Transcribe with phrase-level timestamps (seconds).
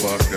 [0.00, 0.30] fuck.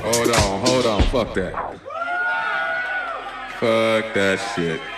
[0.00, 1.52] Hold on, hold on, fuck that.
[3.60, 4.97] Fuck that shit.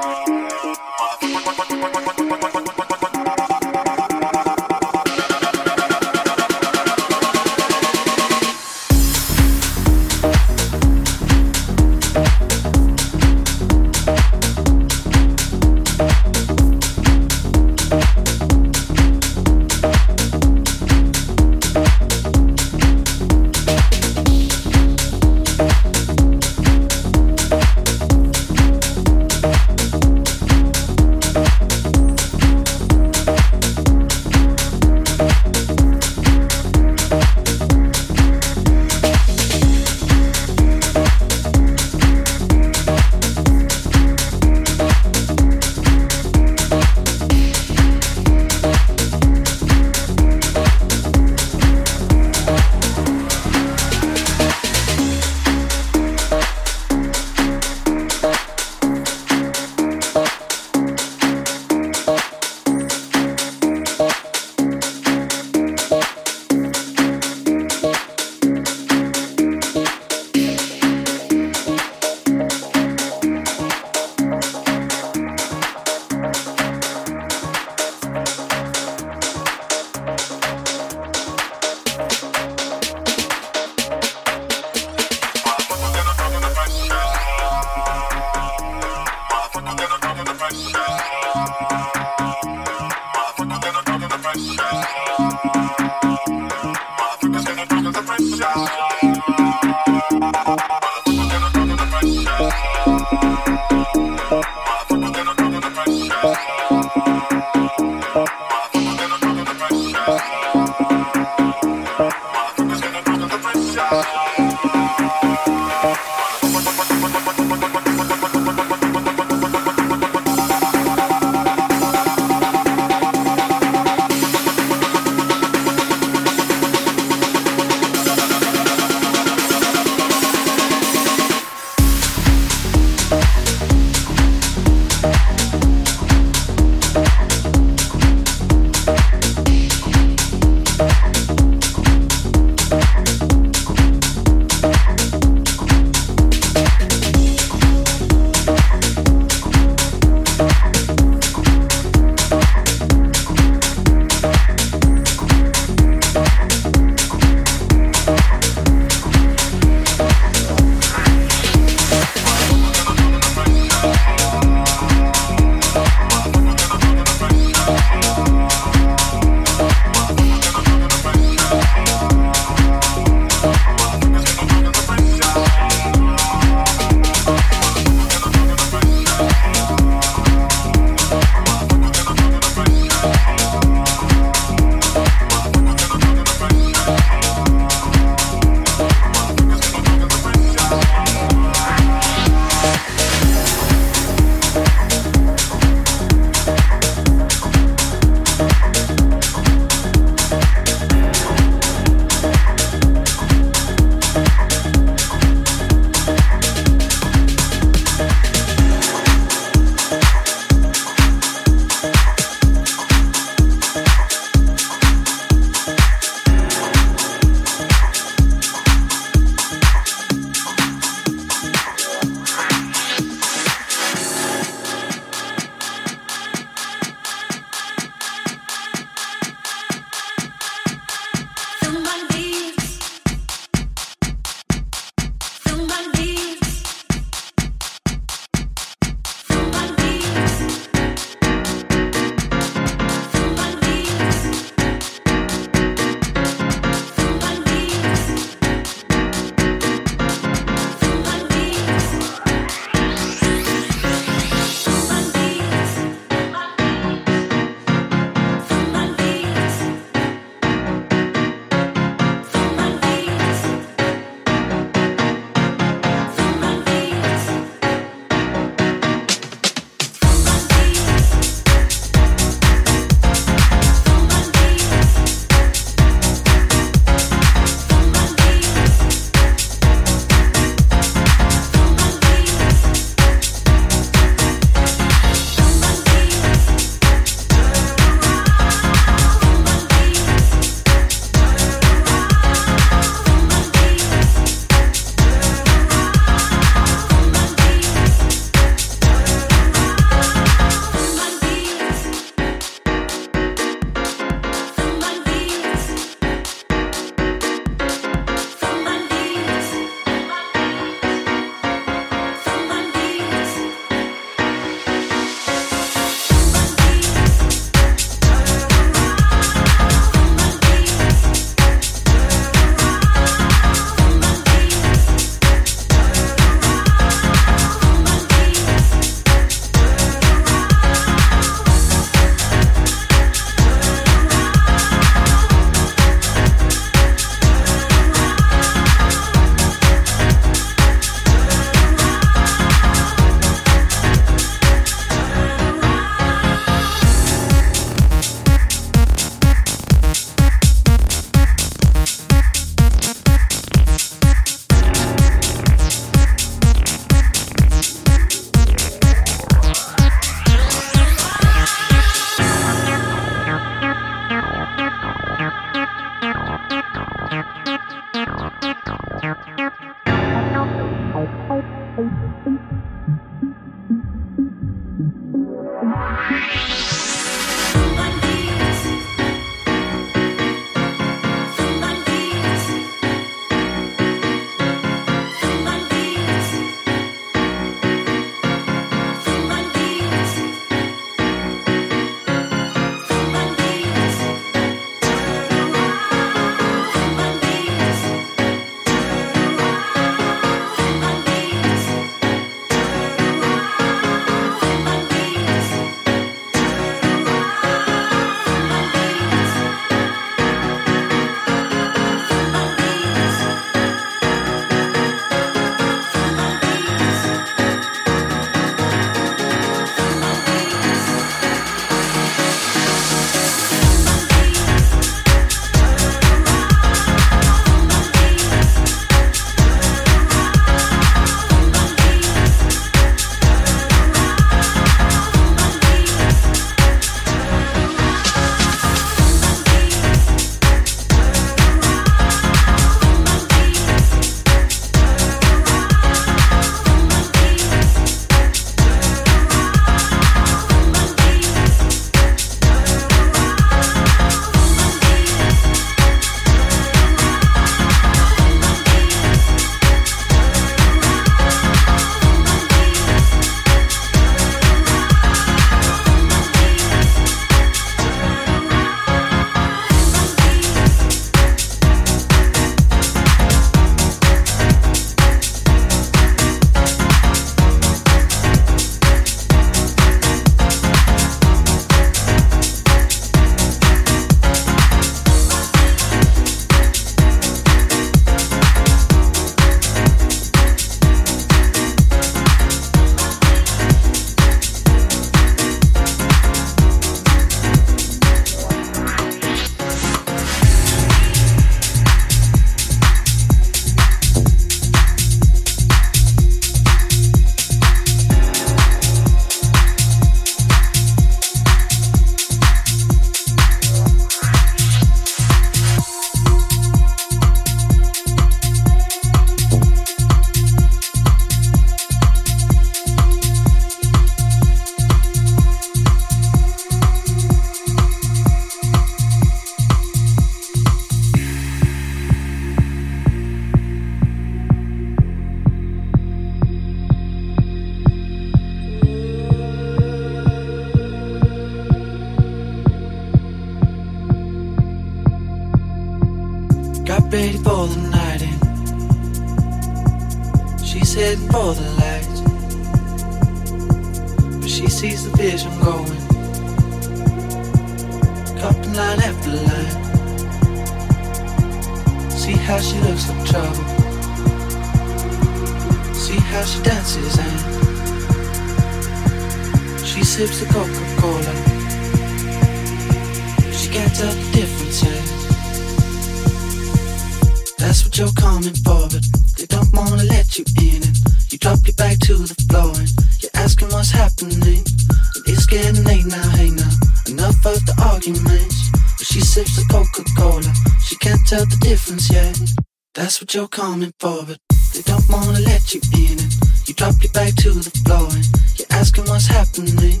[593.30, 594.38] but you're coming forward.
[594.74, 596.34] They don't wanna let you in it.
[596.66, 598.26] You drop your back to the floor and
[598.58, 600.00] you're asking what's happening.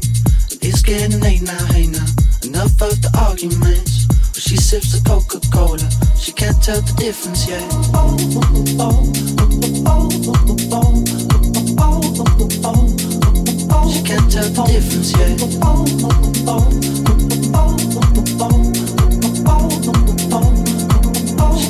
[0.50, 2.06] And it's getting late now, hey now.
[2.42, 4.06] Enough of the arguments.
[4.34, 5.78] She sips the Coca Cola,
[6.18, 7.62] she can't tell the difference yet.
[7.94, 9.12] Oh, oh, oh,
[9.86, 11.04] oh, oh, oh, oh,
[11.78, 12.86] oh, oh, oh, oh,
[13.70, 13.92] oh.
[13.92, 15.38] She can't tell the difference yet.
[15.62, 17.19] Oh, oh, oh, oh, oh.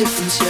[0.00, 0.49] difference, yeah.